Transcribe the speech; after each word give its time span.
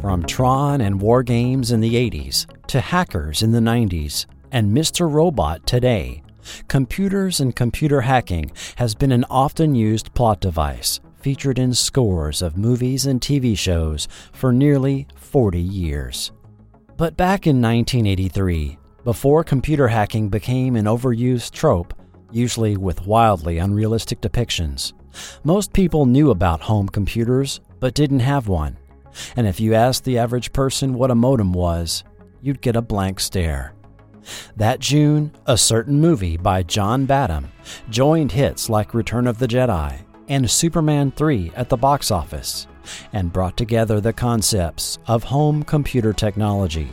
From 0.00 0.24
Tron 0.26 0.80
and 0.80 1.00
War 1.00 1.22
Games 1.22 1.70
in 1.70 1.80
the 1.80 1.94
80s 1.94 2.46
to 2.68 2.80
hackers 2.80 3.42
in 3.42 3.52
the 3.52 3.60
90s 3.60 4.26
and 4.52 4.76
Mr. 4.76 5.10
Robot 5.10 5.66
today, 5.66 6.22
computers 6.68 7.40
and 7.40 7.54
computer 7.54 8.00
hacking 8.00 8.50
has 8.76 8.94
been 8.94 9.12
an 9.12 9.24
often 9.28 9.74
used 9.74 10.14
plot 10.14 10.40
device 10.40 11.00
featured 11.20 11.58
in 11.58 11.74
scores 11.74 12.42
of 12.42 12.56
movies 12.56 13.06
and 13.06 13.20
TV 13.20 13.56
shows 13.56 14.08
for 14.32 14.52
nearly 14.52 15.06
40 15.16 15.60
years. 15.60 16.32
But 16.96 17.16
back 17.16 17.46
in 17.46 17.60
1983, 17.60 18.78
before 19.04 19.44
computer 19.44 19.88
hacking 19.88 20.28
became 20.28 20.76
an 20.76 20.86
overused 20.86 21.52
trope, 21.52 21.94
usually 22.30 22.76
with 22.76 23.06
wildly 23.06 23.58
unrealistic 23.58 24.20
depictions, 24.20 24.92
most 25.44 25.72
people 25.72 26.06
knew 26.06 26.30
about 26.30 26.62
home 26.62 26.88
computers 26.88 27.60
but 27.80 27.94
didn't 27.94 28.20
have 28.20 28.48
one. 28.48 28.76
And 29.36 29.46
if 29.46 29.60
you 29.60 29.74
asked 29.74 30.04
the 30.04 30.18
average 30.18 30.52
person 30.52 30.94
what 30.94 31.10
a 31.10 31.14
modem 31.14 31.52
was, 31.52 32.04
you'd 32.42 32.60
get 32.60 32.76
a 32.76 32.82
blank 32.82 33.20
stare. 33.20 33.74
That 34.56 34.80
June, 34.80 35.32
a 35.46 35.56
certain 35.56 36.00
movie 36.00 36.36
by 36.36 36.62
John 36.62 37.06
Badham 37.06 37.50
joined 37.88 38.32
hits 38.32 38.68
like 38.68 38.94
Return 38.94 39.26
of 39.26 39.38
the 39.38 39.48
Jedi 39.48 40.00
and 40.28 40.50
Superman 40.50 41.10
3 41.12 41.52
at 41.56 41.68
the 41.68 41.76
box 41.76 42.10
office 42.10 42.66
and 43.12 43.32
brought 43.32 43.56
together 43.56 44.00
the 44.00 44.12
concepts 44.12 44.98
of 45.06 45.24
home 45.24 45.62
computer 45.62 46.12
technology, 46.12 46.88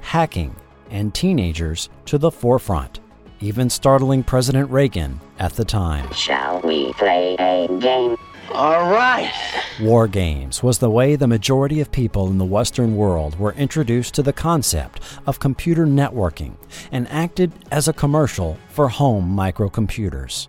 hacking, 0.00 0.54
and 0.90 1.14
teenagers 1.14 1.88
to 2.06 2.18
the 2.18 2.30
forefront, 2.30 3.00
even 3.40 3.70
startling 3.70 4.22
President 4.22 4.70
Reagan 4.70 5.20
at 5.38 5.54
the 5.54 5.64
time. 5.64 6.12
Shall 6.12 6.60
we 6.60 6.92
play 6.94 7.36
a 7.38 7.68
game? 7.78 8.16
All 8.52 8.90
right. 8.90 9.32
War 9.80 10.08
games 10.08 10.62
was 10.62 10.78
the 10.78 10.90
way 10.90 11.14
the 11.14 11.28
majority 11.28 11.80
of 11.80 11.92
people 11.92 12.28
in 12.28 12.38
the 12.38 12.44
Western 12.44 12.96
world 12.96 13.38
were 13.38 13.52
introduced 13.52 14.14
to 14.14 14.22
the 14.22 14.32
concept 14.32 15.00
of 15.26 15.38
computer 15.38 15.86
networking 15.86 16.56
and 16.90 17.08
acted 17.08 17.52
as 17.70 17.86
a 17.86 17.92
commercial 17.92 18.58
for 18.68 18.88
home 18.88 19.36
microcomputers. 19.36 20.48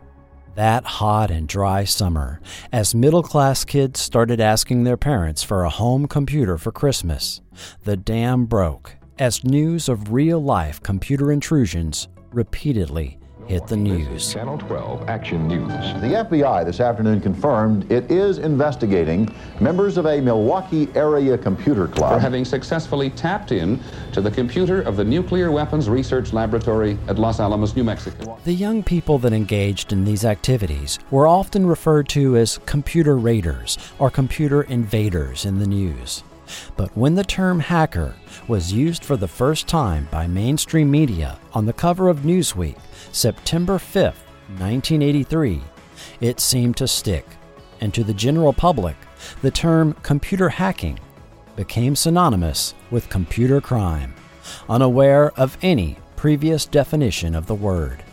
That 0.55 0.83
hot 0.83 1.31
and 1.31 1.47
dry 1.47 1.85
summer, 1.85 2.41
as 2.73 2.95
middle 2.95 3.23
class 3.23 3.63
kids 3.63 4.01
started 4.01 4.41
asking 4.41 4.83
their 4.83 4.97
parents 4.97 5.43
for 5.43 5.63
a 5.63 5.69
home 5.69 6.07
computer 6.07 6.57
for 6.57 6.71
Christmas, 6.71 7.39
the 7.83 7.95
dam 7.95 8.45
broke 8.45 8.97
as 9.17 9.43
news 9.43 9.87
of 9.87 10.11
real 10.11 10.43
life 10.43 10.81
computer 10.81 11.31
intrusions 11.31 12.07
repeatedly 12.33 13.17
hit 13.47 13.67
the 13.67 13.75
news. 13.75 14.31
Channel 14.31 14.57
12 14.57 15.09
Action 15.09 15.47
News. 15.47 15.67
The 16.01 16.25
FBI 16.25 16.65
this 16.65 16.79
afternoon 16.79 17.19
confirmed 17.19 17.91
it 17.91 18.09
is 18.09 18.37
investigating 18.37 19.33
members 19.59 19.97
of 19.97 20.05
a 20.05 20.21
Milwaukee 20.21 20.87
area 20.95 21.37
computer 21.37 21.87
club 21.87 22.13
For 22.13 22.19
having 22.19 22.45
successfully 22.45 23.09
tapped 23.09 23.51
in 23.51 23.79
to 24.13 24.21
the 24.21 24.31
computer 24.31 24.81
of 24.81 24.95
the 24.95 25.03
Nuclear 25.03 25.51
Weapons 25.51 25.89
Research 25.89 26.33
Laboratory 26.33 26.97
at 27.07 27.19
Los 27.19 27.39
Alamos, 27.39 27.75
New 27.75 27.83
Mexico. 27.83 28.37
The 28.45 28.53
young 28.53 28.83
people 28.83 29.17
that 29.19 29.33
engaged 29.33 29.91
in 29.91 30.05
these 30.05 30.23
activities 30.23 30.99
were 31.09 31.27
often 31.27 31.65
referred 31.65 32.07
to 32.09 32.37
as 32.37 32.59
computer 32.65 33.17
raiders 33.17 33.77
or 33.99 34.09
computer 34.09 34.63
invaders 34.63 35.45
in 35.45 35.59
the 35.59 35.67
news. 35.67 36.23
But 36.75 36.95
when 36.97 37.15
the 37.15 37.23
term 37.23 37.59
hacker 37.59 38.15
was 38.47 38.73
used 38.73 39.03
for 39.03 39.17
the 39.17 39.27
first 39.27 39.67
time 39.67 40.07
by 40.11 40.27
mainstream 40.27 40.89
media 40.89 41.37
on 41.53 41.65
the 41.65 41.73
cover 41.73 42.09
of 42.09 42.19
Newsweek, 42.19 42.77
September 43.11 43.77
5, 43.77 44.03
1983, 44.59 45.61
it 46.19 46.39
seemed 46.39 46.77
to 46.77 46.87
stick. 46.87 47.25
And 47.79 47.93
to 47.93 48.03
the 48.03 48.13
general 48.13 48.53
public, 48.53 48.95
the 49.41 49.51
term 49.51 49.93
computer 50.03 50.49
hacking 50.49 50.99
became 51.55 51.95
synonymous 51.95 52.73
with 52.89 53.09
computer 53.09 53.59
crime, 53.59 54.13
unaware 54.69 55.31
of 55.39 55.57
any 55.61 55.97
previous 56.15 56.65
definition 56.65 57.35
of 57.35 57.47
the 57.47 57.55
word. 57.55 58.03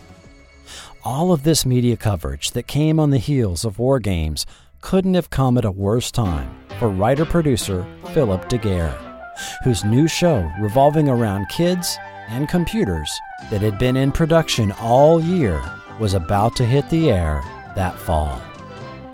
All 1.05 1.33
of 1.33 1.43
this 1.43 1.65
media 1.65 1.97
coverage 1.97 2.53
that 2.53 2.67
came 2.67 2.99
on 2.99 3.11
the 3.11 3.19
heels 3.19 3.65
of 3.65 3.79
War 3.79 3.99
Games 3.99 4.47
couldn't 4.81 5.15
have 5.15 5.31
come 5.31 5.59
at 5.59 5.65
a 5.65 5.71
worse 5.71 6.11
time 6.11 6.58
for 6.79 6.89
writer 6.89 7.25
producer 7.25 7.87
Philip 8.13 8.49
DeGuere, 8.49 8.97
whose 9.65 9.85
new 9.85 10.07
show 10.09 10.51
revolving 10.61 11.09
around 11.09 11.49
kids 11.49 11.99
and 12.29 12.49
computers 12.49 13.11
that 13.51 13.63
had 13.63 13.79
been 13.79 13.97
in 13.97 14.13
production 14.13 14.73
all 14.81 15.21
year 15.21 15.63
was 15.99 16.15
about 16.15 16.55
to 16.57 16.65
hit 16.65 16.89
the 16.91 17.11
air 17.11 17.43
that 17.75 17.99
fall. 17.99 18.41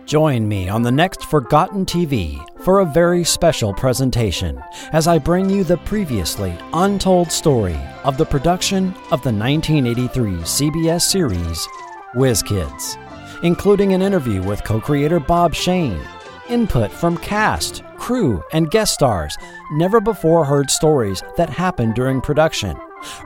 Join 0.06 0.46
me 0.46 0.68
on 0.68 0.82
the 0.82 0.92
next 0.92 1.24
Forgotten 1.24 1.86
TV 1.86 2.38
for 2.62 2.80
a 2.80 2.84
very 2.84 3.24
special 3.24 3.72
presentation 3.72 4.62
as 4.92 5.08
I 5.08 5.18
bring 5.18 5.48
you 5.48 5.64
the 5.64 5.78
previously 5.78 6.54
untold 6.74 7.32
story 7.32 7.78
of 8.04 8.18
the 8.18 8.26
production 8.26 8.88
of 9.10 9.22
the 9.22 9.32
1983 9.32 10.32
CBS 10.42 11.02
series 11.02 11.66
Whiz 12.14 12.42
Kids, 12.42 12.98
including 13.42 13.94
an 13.94 14.02
interview 14.02 14.42
with 14.42 14.62
co 14.62 14.78
creator 14.78 15.18
Bob 15.18 15.54
Shayne, 15.54 16.00
input 16.48 16.90
from 16.90 17.16
cast, 17.18 17.82
crew, 17.96 18.42
and 18.52 18.70
guest 18.70 18.94
stars, 18.94 19.36
never 19.72 20.00
before 20.00 20.44
heard 20.44 20.70
stories 20.70 21.22
that 21.36 21.50
happened 21.50 21.94
during 21.94 22.20
production, 22.20 22.76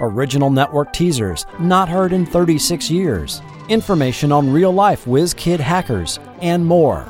original 0.00 0.50
network 0.50 0.92
teasers 0.92 1.46
not 1.58 1.88
heard 1.88 2.12
in 2.12 2.26
36 2.26 2.90
years, 2.90 3.42
information 3.68 4.32
on 4.32 4.52
real 4.52 4.72
life 4.72 5.06
Whiz 5.06 5.34
Kid 5.34 5.60
hackers, 5.60 6.18
and 6.40 6.64
more. 6.64 7.06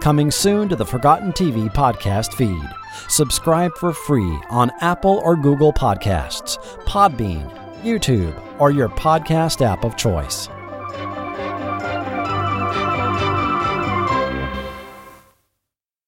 Coming 0.00 0.30
soon 0.30 0.68
to 0.68 0.76
the 0.76 0.86
Forgotten 0.86 1.32
TV 1.32 1.72
podcast 1.72 2.34
feed. 2.34 2.68
Subscribe 3.08 3.72
for 3.76 3.92
free 3.92 4.38
on 4.50 4.70
Apple 4.80 5.20
or 5.24 5.36
Google 5.36 5.72
Podcasts, 5.72 6.58
Podbean, 6.84 7.50
YouTube, 7.82 8.34
or 8.60 8.70
your 8.70 8.88
podcast 8.88 9.64
app 9.64 9.84
of 9.84 9.96
choice. 9.96 10.48